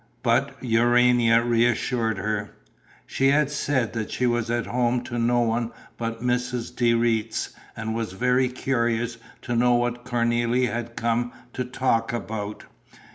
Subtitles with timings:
[0.23, 2.55] But Urania reassured her:
[3.05, 6.75] she had said that she was at home to no one but Mrs.
[6.75, 12.65] de Retz and was very curious to know what Cornélie had come to talk about.